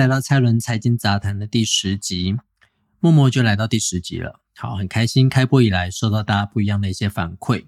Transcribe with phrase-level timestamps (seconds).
[0.00, 2.34] 来到蔡伦财经杂谈的第十集，
[3.00, 4.40] 默默就来到第十集了。
[4.56, 7.66] 好，很开心，开播以来收到大家不一样的一些反馈。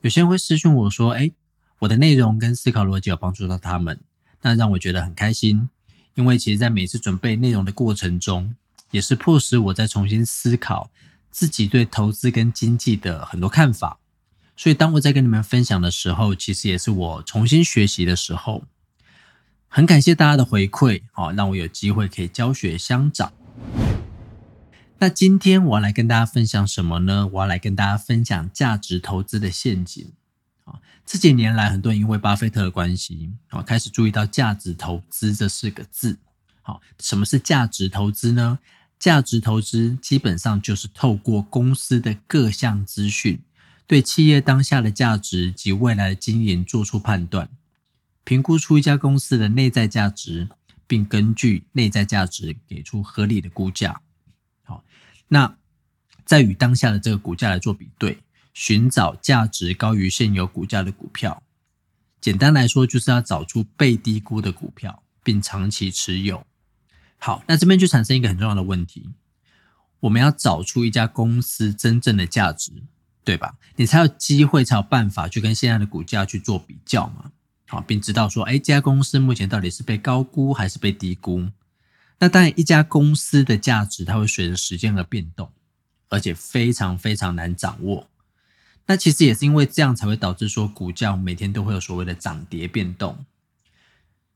[0.00, 1.32] 有些人会私讯我说：“哎，
[1.80, 3.98] 我的内容跟思考逻辑有帮助到他们，
[4.42, 5.68] 那让我觉得很开心。
[6.14, 8.54] 因为其实，在每次准备内容的过程中，
[8.92, 10.92] 也是迫使我在重新思考
[11.32, 13.98] 自己对投资跟经济的很多看法。
[14.56, 18.62] 所以，当我在跟你们分享的时候，其实也是我重新学习的时候。
[19.68, 23.32] 很感谢大家的回馈，好，让我有机会可以教学相长。
[24.98, 27.28] 那今天我要来跟大家分享什么呢？
[27.30, 30.12] 我要来跟大家分享价值投资的陷阱。
[30.64, 36.16] 啊，这几年来，很多人因为巴菲特的关系，啊，开始注意到价值投资这四个字。
[36.62, 38.58] 好，什么是价值投资呢？
[38.98, 43.38] 价值投资基本上就是透过公司的各项资讯，
[43.86, 47.50] 对企业当下的价值及未来的经营做出判断。
[48.26, 50.48] 评估出一家公司的内在价值，
[50.88, 54.02] 并根据内在价值给出合理的估价。
[54.64, 54.82] 好，
[55.28, 55.56] 那
[56.24, 58.18] 再与当下的这个股价来做比对，
[58.52, 61.40] 寻找价值高于现有股价的股票。
[62.20, 66.44] 简单来说，就是要找出被低估的股票，并长期持有。
[67.18, 69.08] 好，那这边就产生一个很重要的问题：
[70.00, 72.72] 我们要找出一家公司真正的价值，
[73.22, 73.54] 对吧？
[73.76, 77.30] 你才有机会，才有办法去跟现在的股价去做比较嘛。
[77.68, 81.48] 好，并知道说，哎，这家公司目前到底是被高估还是被低估？
[82.18, 85.50] 那当然，一家公司的价值它会随着时间而变动，
[86.08, 88.08] 而且非常非常难掌握。
[88.86, 93.26] 那其实也是因为这样，才会导致说股价每天都会有所谓的涨跌变动。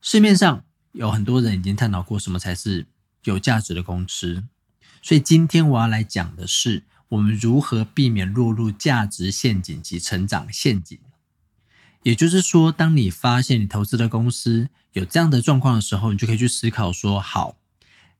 [0.01, 2.85] 市面上有很多人已经探讨过什么才是
[3.23, 4.43] 有价值的公司，
[5.01, 10.99] 所以今天我要来讲的是，我们如何避免落入价值陷阱及成长陷阱。
[12.03, 17.55] 也就是说，当你发现你投资的公司有这样的状况的时候，你就可以去思考说：好，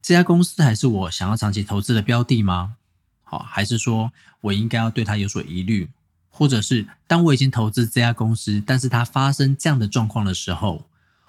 [0.02, 2.76] 这家公司还是我想要长期投资的标的吗？
[3.24, 5.90] 好，还是说我应该要对它有所疑虑？
[6.30, 10.88] 或者是当我已经投资这家公司，但是它发生这样的状况的时候，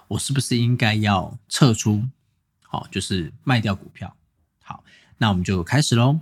[0.09, 2.05] 我是不是应该要撤出？
[2.63, 4.15] 好，就是卖掉股票。
[4.63, 4.85] 好，
[5.19, 6.21] 那我们就开始喽。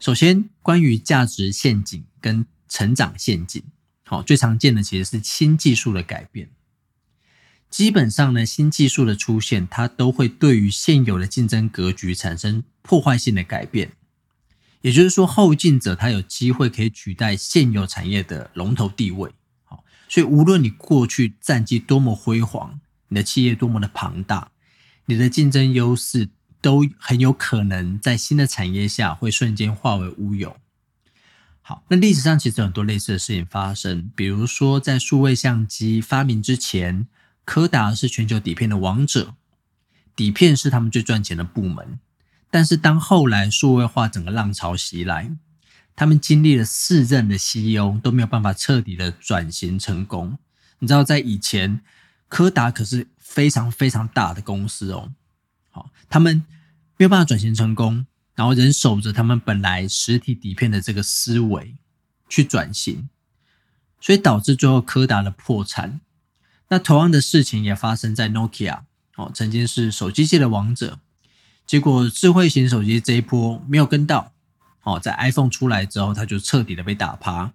[0.00, 3.62] 首先，关于价值陷阱跟成长陷阱。
[4.08, 6.48] 好，最常见的其实是新技术的改变。
[7.68, 13.92] 基本上呢，新技术的出现，它都会对于现有的竞争格局产生破坏性的改变。
[14.80, 19.30] 也就是说，后进者他有机会可以取代现有产业的龙头地位。
[19.64, 24.50] 好，所以无论你过去战绩多么辉煌，你的企业多么的庞大，
[25.04, 26.30] 你的竞争优势
[26.62, 30.56] 都很有可能在新的产业下会瞬间化为乌有。
[31.68, 37.06] 好，那历史上其实有很多类似的事情发生，比如说在数位相机发明之前，
[37.44, 39.34] 柯达是全球底片的王者，
[40.16, 41.98] 底片是他们最赚钱的部门。
[42.50, 45.30] 但是当后来数位化整个浪潮袭来，
[45.94, 50.38] 他们经历了四任的 CEO 都没有办法彻底的转型成功。
[50.78, 51.82] 你知道，在以前，
[52.30, 55.12] 柯达可是非常非常大的公司哦，
[55.68, 56.46] 好，他们
[56.96, 58.06] 没有办法转型成功。
[58.38, 61.74] 然后人守着他们本来实体底片的这个思维
[62.28, 63.08] 去转型，
[64.00, 66.00] 所以导致最后柯达的破产。
[66.68, 68.82] 那同样的事情也发生在 Nokia
[69.16, 71.00] 哦，曾经是手机界的王者，
[71.66, 74.32] 结果智慧型手机这一波没有跟到
[74.84, 77.52] 哦，在 iPhone 出来之后，它就彻底的被打趴。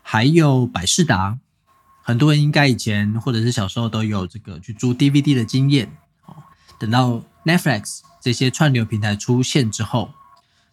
[0.00, 1.38] 还有百事达，
[2.02, 6.36] 很多人应该以前或者是小时候都有这个去租 DVD 的经验哦，
[6.78, 8.00] 等到 Netflix。
[8.20, 10.14] 这些串流平台出现之后，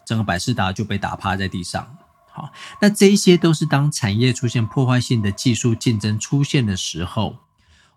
[0.05, 1.97] 整个百事达就被打趴在地上。
[2.31, 7.39] 好，那这一些都是当产业出现破坏性的技术竞争出现的时候，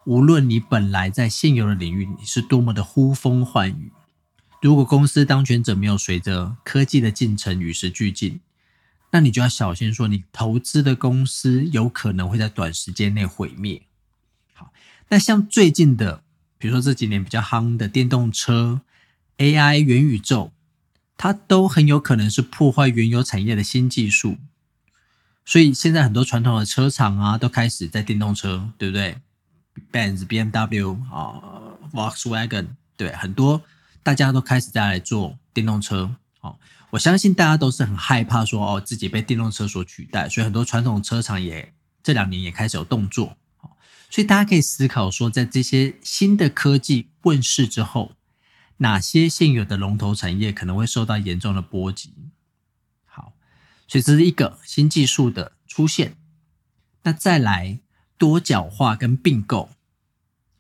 [0.07, 3.93] 无论你本来在现有的领域你是多么的呼风唤雨，
[4.63, 8.41] 如果公司当权者没有随着科技的进程与时俱进，
[9.11, 13.83] 那你就要小心说，你投资的公司有可能会在短时间内毁灭。
[14.55, 14.73] 好，
[15.11, 16.23] 那像最近的，
[16.63, 18.81] 比如说这几年比较夯的电动车。
[19.39, 20.53] AI 元宇宙，
[21.17, 24.37] 它都很有可能是破坏原有产业的新技术，
[25.45, 29.17] 所以现在很多传统的车厂啊，都开始在电动车，对不对
[29.91, 31.43] ？Benz、BMW 啊
[31.93, 33.63] ，Volkswagen，对，很多
[34.05, 36.15] 大家都开始在来做电动车。
[36.43, 36.57] 哦，
[36.91, 41.73] 我相信大家都是很害怕说哦，自己被电动车所取代，所以很多传统车厂也
[42.05, 43.37] 这两年也开始有动作。
[44.13, 48.13] 所以大家可以思考说，在这些新的科技问世之后。
[48.79, 52.13] 哪些现有的龙头产业可能会受到严重的波及？
[53.05, 53.35] 好，
[53.87, 56.17] 所以这是一个新技术的出现。
[57.05, 57.79] 那再来
[58.19, 59.71] 多角化跟并购。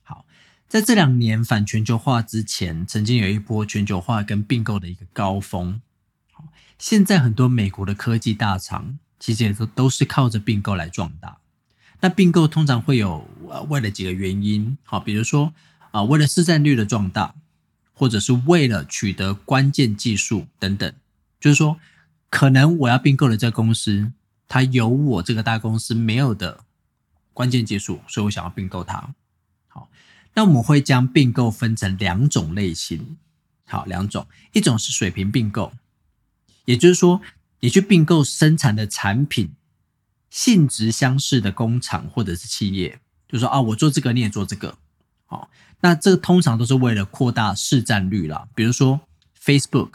[0.04, 0.24] 好，
[0.68, 5.82] 在这两年反全球化之前，曾经有一波全球化跟并购的一个高峰。
[6.78, 11.38] 现在很多美国的科技大厂，其实也都都是靠着并购来壮大。
[12.02, 15.54] 那并购通常会有呃为了几个原因，好，比如说
[15.92, 17.34] 啊为了市占率的壮大，
[17.94, 20.92] 或者是为了取得关键技术等等。
[21.40, 21.78] 就是说，
[22.28, 24.12] 可能我要并购的这个公司，
[24.48, 26.64] 它有我这个大公司没有的
[27.32, 29.14] 关键技术，所以我想要并购它。
[29.68, 29.88] 好。
[30.34, 33.16] 那我们会将并购分成两种类型，
[33.66, 35.72] 好，两种，一种是水平并购，
[36.64, 37.20] 也就是说，
[37.60, 39.50] 你去并购生产的产品
[40.32, 42.98] 性质相似的工厂或者是企业，
[43.28, 44.78] 就说啊，我做这个你也做这个，
[45.26, 45.50] 好，
[45.82, 49.02] 那这个通常都是为了扩大市占率啦，比如说
[49.38, 49.90] Facebook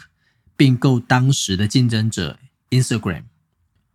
[0.55, 2.37] 并购当时的竞争者
[2.69, 3.23] Instagram，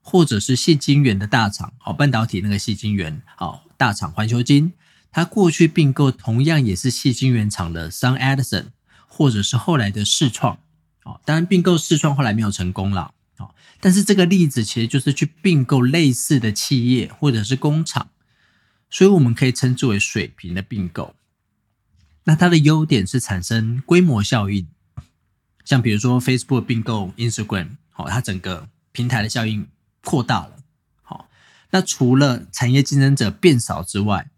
[0.01, 4.73] 或者是细晶圆的大厂，好，半导体那个细晶圆，好，大厂环球晶。
[5.13, 8.71] 他过去并购同样也是细晶圆厂的 Sun Edison，
[9.07, 10.59] 或者是后来的视创，
[11.05, 18.11] 哦，当然并购视创后来没有成功了，哦，但是这个例子其实就是去并购类似的企业或者是工厂，
[18.89, 21.15] 所以我们可以称之为水平的并购。
[22.25, 24.69] 那它的优点是产生规模效应，
[25.65, 29.67] 像比如说 Facebook 并购 Instagram，好，它整个平台的效应
[30.05, 30.59] 扩大了，
[31.03, 31.29] 好，
[31.71, 34.31] 那除了产业竞争者变少之外，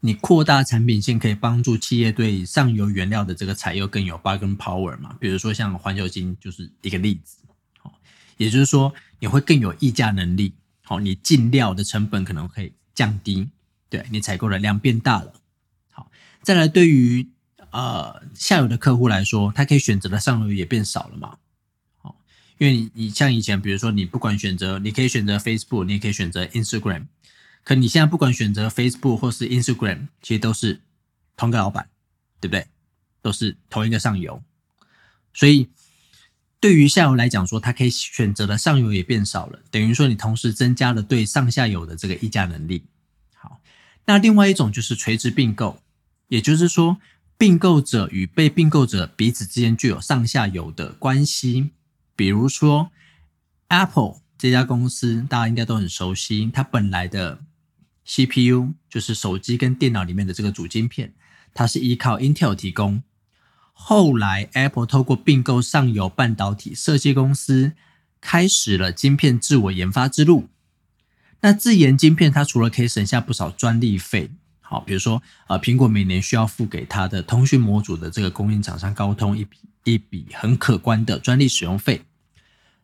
[0.00, 5.16] 你扩大产品线可以帮助企业对上游原料的这个采用更有 bargain power 嘛？
[5.20, 7.38] 比如说像环球金就是一个例子，
[8.40, 13.50] 也就是说你会更有议价能力，好，你进料的成本可能可以降低，
[13.90, 15.34] 对你采购的量变大了，
[15.90, 16.10] 好，
[16.42, 17.28] 再来对于
[17.70, 21.36] 呃下游的客户来说，他可以选择的上游也变少了嘛？
[21.98, 22.16] 好，
[22.56, 27.08] 因为你你像以前，比如说你不管选择，你可以选择 Facebook，你也可以选择 Instagram。
[27.62, 30.80] 可你现在不管选择 Facebook 或是 Instagram，其实都是
[31.36, 31.90] 同个老板，
[32.40, 32.66] 对不对？
[33.20, 34.42] 都是同一个上游，
[35.34, 35.68] 所以
[36.60, 42.84] 对于下游来讲说，它可以选择的上游也变少了，等于说你同时增加了对上下游的这个议价能力。
[43.34, 43.60] 好，
[44.04, 45.80] 那另外一种就是垂直并购，
[46.28, 46.98] 也就是说
[47.38, 51.70] 并购者与被并购者彼此之间具有上下游的关系，
[52.14, 52.90] 比如说
[53.68, 57.40] Apple 这家公司，大家应该都很熟悉，它本来的。
[58.02, 61.12] CPU 就是手机跟电脑里面的这个主晶片，
[61.54, 63.04] 它是依靠 Intel 提供。
[63.82, 67.72] 后来 Apple 透过并购上游半导体设计公司，
[68.20, 70.48] 开始了晶片自我研发之路。
[71.40, 74.30] 那自研晶片，它除了可以省下不少专利费，
[74.60, 82.02] 好，比如说呃，苹果每年需要付给它的通讯模组的这个供应厂商高通一笔一笔很可观的专利使用费。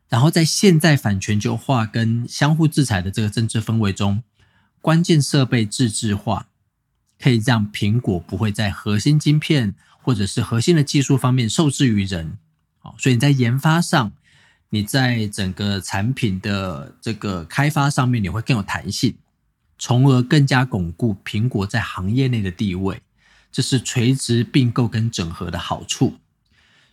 [0.08, 4.22] 然后在现在反全球化跟相互制裁的这个政治氛围中。
[4.80, 6.46] 关键设备自制化，
[7.18, 9.74] 可以让苹果不会在核心晶片
[10.06, 12.38] 或者是核心的技术方面受制于人。
[12.78, 14.12] 好，所以你在研发上，
[14.70, 19.16] 你在整个产品的这个开发上面，你会更有弹性，
[19.80, 23.02] 从而更加巩固苹果在行业内的地位。
[23.50, 26.14] 这是垂直并购跟整合的好处。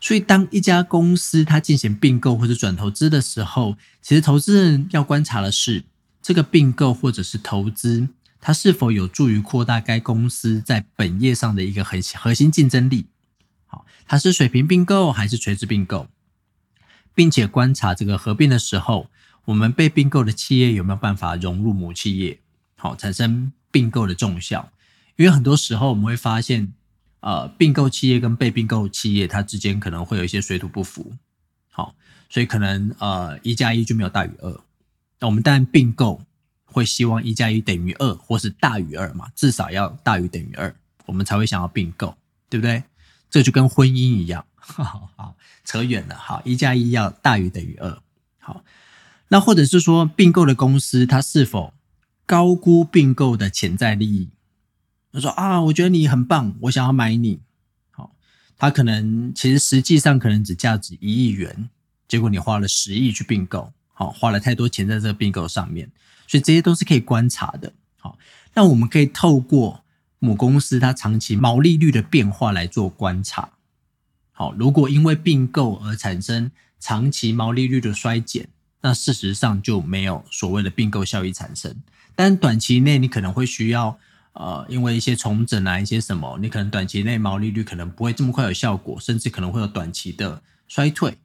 [0.01, 5.84] 所以，当一家公司它进行并购或者转投资的时候，其实投资人要观察的是。
[6.25, 8.08] 这个并购或者是投资，
[8.45, 13.05] 它是否有助于扩大该公司在本业上的一个核核心竞争力？
[13.65, 16.09] 好，它是水平并购还是垂直并购？
[17.15, 19.09] 并且观察这个合并的时候，
[19.45, 22.41] 我们被并购的企业有没有办法融入母企业？
[22.75, 24.73] 好，产生并购的重效。
[25.15, 26.73] 因为很多时候我们会发现，
[27.21, 31.13] 呃，并购企业跟被并购企业它之间可能会有一些水土不服。
[31.69, 31.95] 好，
[32.29, 34.59] 所以可能呃一加一就没有大于二。
[35.19, 36.21] 那我们当然并购
[36.74, 40.75] 会希望一加一等于二，或是大于二嘛，至少要大于等于二，
[41.06, 42.18] 我们才会想要并购，
[42.50, 42.84] 对不对？
[43.30, 46.15] 这就跟婚姻一样， 好扯远了。
[46.15, 48.01] 好，一加一要大于等于二。
[48.39, 48.63] 好，
[49.30, 51.74] 那或者是说并购的公司，它是否
[52.25, 54.30] 高估并购的潜在利益？
[55.12, 57.39] 他说啊，我觉得你很棒，我想要买你。
[57.92, 58.15] 好，
[58.58, 61.70] 他可能其实实际上可能只价值一亿元，
[62.08, 63.72] 结果你花了十亿去并购。
[63.93, 65.89] 好，花了太多钱在这个并购上面，
[66.27, 67.71] 所以这些都是可以观察的。
[68.00, 68.17] 好，
[68.55, 69.83] 那我们可以透过
[70.19, 73.51] 母公司它长期毛利率的变化来做观察。
[74.31, 78.50] 好，如果因为并购而产生长期毛利率的衰减，
[78.81, 81.75] 那事实上就没有所谓的并购效益产生。
[82.15, 83.97] 但短期内你可能会需要，
[84.33, 91.17] 呃，因为一些重整啊，一些什么，你可能短期内毛利率可能不会这么快有效果，甚至可能会有短期的衰退。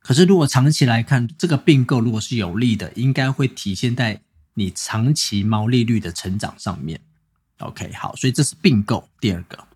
[0.00, 4.22] 可是，如果长期来看，这个并购如果是有利的，应该会体现在
[4.54, 7.00] 你长期毛利率的成长上面。
[7.58, 9.66] OK，好，所以这是并购第二个。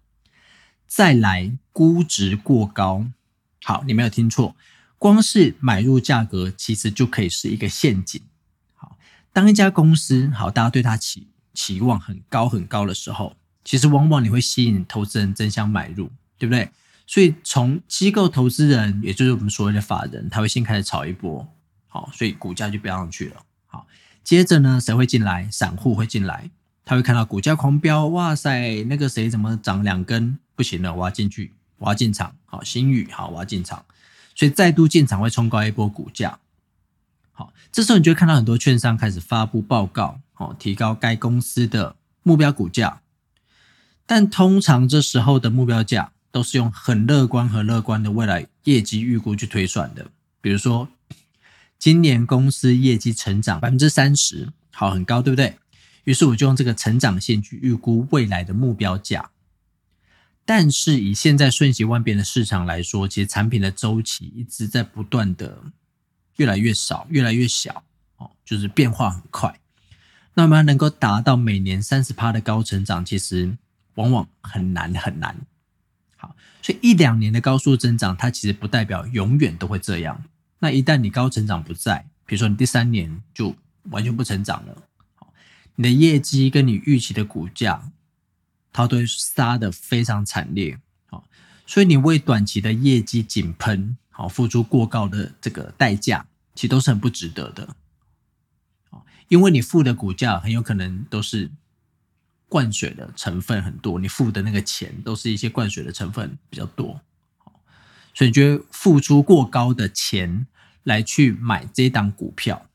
[0.87, 3.07] 再来估值过高。
[3.65, 4.57] 好，你没有听错，
[4.99, 8.23] 光是买入价格其实就可以是一个陷阱。
[8.75, 8.97] 好，
[9.33, 16.71] 当一家公司好，大家对它期期望很高很高的时候，其实往往你会吸引投资人争相买入，对不对？
[17.13, 21.47] 所以从机构投资人，也就是我们所谓的法人，他会先开始炒一波，
[21.87, 23.43] 好，所以股价就飙上去了。
[23.67, 23.87] 好，
[24.25, 25.47] 接着呢，谁会进来？
[25.51, 26.49] 散户会进来，
[26.87, 30.39] 他会看到股价狂飙，哇塞，那个谁怎么涨两根？
[30.55, 31.53] 不行了，我要进去。
[31.77, 33.85] 我要进场，好，新宇，好，我要进场，
[34.35, 36.39] 所以再度进场会冲高一波股价，
[37.33, 43.03] 好，这时候你就会看到很多券商开始发布报告，好，提高该公司的目标股价，
[44.07, 50.11] 但通常这时候的目标价都是用很乐观和乐观的未来业绩预估去推算的，
[50.41, 50.89] 比如说
[51.79, 55.57] 今年公司业绩成长百分之三十，好，很高，对不对？
[56.05, 59.31] 于是我就用这个成长线去预估未来的目标价。
[60.45, 65.63] 但是以现在瞬息万变的市场来说，其实产品的周期一直在不断的
[66.37, 67.85] 越来越少、越来越小，
[68.17, 69.61] 哦，就是变化很快。
[70.35, 73.57] 那么能够达到每年三十趴的高成长，其实
[73.95, 75.37] 往往很难很难。
[76.63, 80.23] 所以一两年的高速增长，它其实不代表永远都会这样。
[80.61, 83.55] 那一旦你高成长不在，比如说你第三年就
[83.91, 84.83] 完全不成长了，
[85.75, 87.91] 你的业绩跟你预期的股价。
[88.75, 90.79] 它都会杀的非常惨烈，
[91.11, 91.29] 好，
[91.67, 97.77] 所以你为短期的业绩井喷，好，付出过高的这个代价，其实都是很不值得的，
[98.89, 101.51] 好，因为你付的股价很有可能都是
[102.53, 107.01] 灌水的成分很多，你付的那个钱都是一些灌水的成分比较多，
[108.13, 110.47] 所以你觉得付出过高的钱
[110.83, 112.67] 来去买这档股票，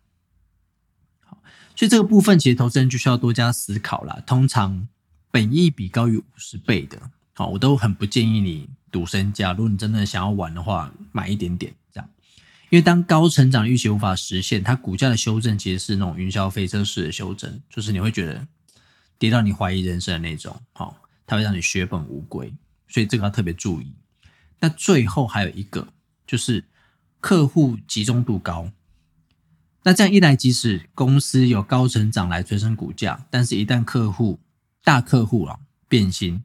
[1.75, 4.88] 所以这个部分其实投资人就需要多加思考了，通常。
[5.29, 6.98] 本益比高于五十倍的，
[7.34, 9.51] 好，我都很不建议你赌身家。
[9.51, 12.10] 如果你真的想要玩的话，买一点点这样，
[12.69, 18.48] 因为当高成长预期无法实现，它股价的修正其实是那种云霄飞车式的修正，就是你会觉得
[19.19, 20.95] 跌到你怀疑人生的那种，好，
[21.25, 22.53] 它会让你血本无归，
[22.88, 23.93] 所以这个要特别注意。
[24.59, 25.88] 那最后还有一个
[26.25, 26.65] 就是
[27.19, 28.71] 客户集中度高，
[29.83, 34.39] 那这样一来，即使公司有高成长来推升股价，但是一旦客户
[34.83, 36.43] 大客户啊变心，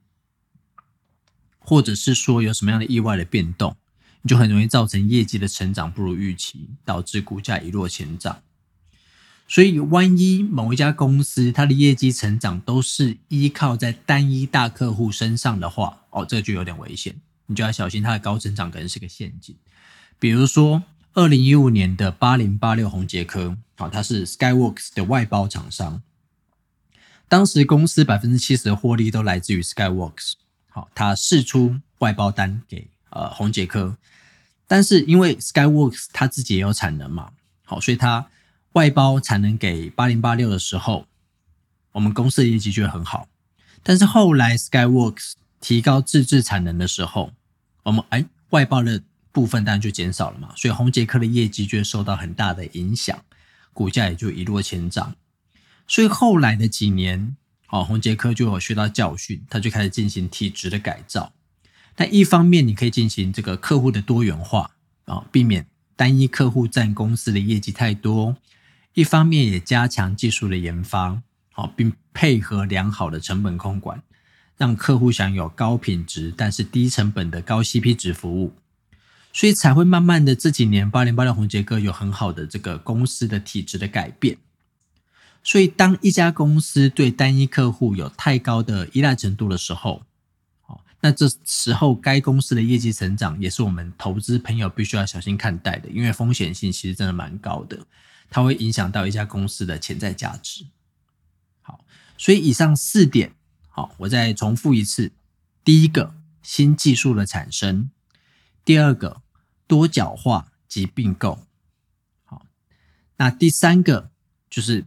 [1.59, 3.77] 或者是说有什么样的意外的变动，
[4.23, 8.43] 你就很容易造成业绩的成长不如预期，导致股价一落千丈。
[9.53, 19.55] 所以，万一某一家公司它的业绩成长都是依靠在单一大客户身上的话，哦，这就有点危险，你就要小心它的高成长可能是个陷阱。
[20.19, 20.83] 比如说，
[21.13, 26.03] 二零一五年的八零八六红杰科，好，它是 Skyworks 的外包厂商。
[27.29, 30.33] 当时公司百分之七十的获利都来自于 Skyworks，
[30.71, 33.99] 好，他试出外包单给呃红杰科，
[34.67, 37.33] 但是因为 Skyworks 他自己也有产能嘛，
[37.67, 38.27] 好，所以他
[38.73, 41.07] 外包产能给八零八六的时候，
[41.93, 43.29] 我们公司的业绩就会很好。
[43.83, 47.33] 但是后来 Skyworks 提高自制产能的时候，
[47.83, 53.23] 我们哎外包的部分当然就减少了嘛，所以红杰科的业绩就会受到很大的影响，
[53.73, 55.15] 股价也就一落千丈。
[55.87, 57.37] 所以后来的几年，
[57.69, 61.33] 哦，红杰科就有学到教训，他就开始进行体质的改造。
[61.95, 64.71] 但一方面，你可以进行这个客户的多元化
[65.05, 68.35] 啊，避免单一客户占公司的业绩太多；
[68.95, 74.03] 一方面也加强技术的研发，好，并配合良好的成本控管，
[74.57, 78.53] 让客户享有高品质但是低成本的高 CP 值服务。
[79.33, 84.37] 所以才会慢慢的这几年，八零八六红杰哥有很好的这个公司的体质的改变。
[85.43, 90.03] 所以，当一家公司对单一客户有太高的依赖程度的时候，
[90.61, 97.79] 好，那这时候该公司的业绩成长也是我们投资朋友必须要小心看待的，因为风险性其实真的蛮高的，
[98.33, 100.67] 它会影响到一家公司的潜在价值。
[101.61, 101.85] 好，
[102.19, 103.35] 所以以上四点，
[103.69, 105.13] 好，我再重复一次：
[105.63, 107.91] 第一个，新技术的产生；
[108.65, 109.23] 第二个，
[109.67, 111.47] 多角化及并购；
[112.25, 112.47] 好，
[113.19, 114.11] 那第三个
[114.51, 114.87] 就是。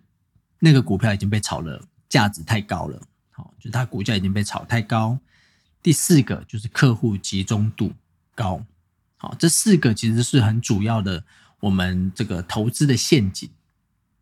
[0.59, 2.99] 那个股票已经被炒了，价值太高了，
[3.29, 5.19] 好，就它股价已经被炒太高。
[5.83, 7.93] 第四个就是客户集中度
[8.33, 8.65] 高，
[9.17, 11.23] 好，这四个其实是很主要的
[11.59, 13.49] 我们这个投资的陷阱。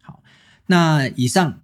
[0.02, 0.24] 好，
[0.68, 1.60] 那以上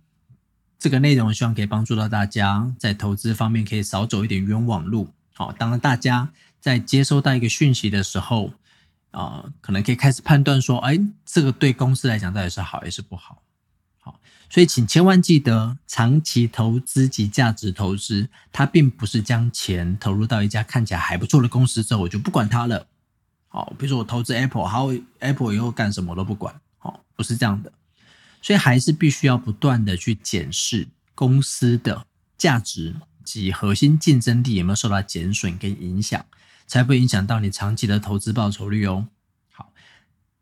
[0.77, 5.09] 这个内容希望可以帮助到大家在投资方面可以少走一点冤枉路。
[5.33, 8.53] 好，当然大家在接收到一个讯息的时候，
[9.11, 13.41] 啊，可能可以开始判断说，哎，这个对公司来讲到底是好还是不好
[13.99, 14.19] 好。
[14.49, 22.87] 所以，请千万记得，长期投资及价值投资，它并不是将钱投入到一家看起来还不错的公司之后，我就不管它了。
[23.49, 24.89] 好，比如说我投资 Apple，好
[25.19, 27.71] ，Apple 以后干什么都不管，好，不是这样的。
[28.41, 32.05] 所以，还是必须要不断的去检视公司的
[32.37, 36.25] 价值及核心竞争力有没有受到减损跟影响，
[36.65, 39.07] 才不影响到你长期的投资报酬率哦。
[39.51, 39.73] 好，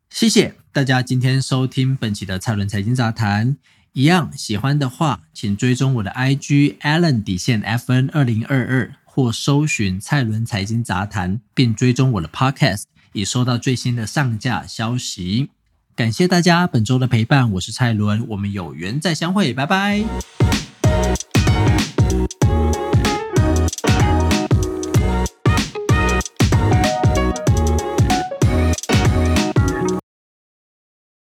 [0.09, 3.57] 谢谢大家今天收听本期的蔡伦财经杂谈。
[3.93, 12.83] 一样喜欢的话，请追踪我的 IG Allen 底线 FN 二零二二，或搜寻蔡伦财经杂谈，并追踪我的 Podcast，
[13.17, 15.49] 已收到最新的上架消息。
[15.95, 20.03] 感谢大家本周的陪伴，我是蔡伦，我们有缘再相会，拜拜。